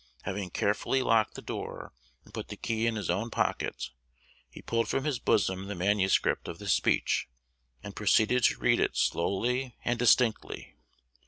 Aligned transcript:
Having 0.23 0.49
carefully 0.49 1.03
locked 1.03 1.35
the 1.35 1.43
door, 1.43 1.93
and 2.25 2.33
put 2.33 2.47
the 2.47 2.57
key 2.57 2.87
in 2.87 2.95
his 2.95 3.07
own 3.07 3.29
pocket, 3.29 3.91
he 4.49 4.59
pulled 4.59 4.87
from 4.87 5.03
his 5.03 5.19
bosom 5.19 5.67
the 5.67 5.75
manuscript 5.75 6.47
of 6.47 6.57
his 6.59 6.73
speech, 6.73 7.27
and 7.83 7.95
proceeded 7.95 8.43
to 8.45 8.57
read 8.57 8.79
it 8.79 8.97
slowly 8.97 9.75
and 9.85 9.99
distinctly. 9.99 10.73